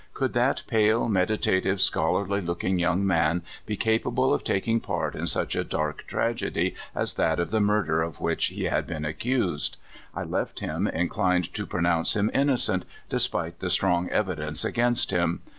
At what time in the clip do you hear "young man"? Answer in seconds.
2.79-3.43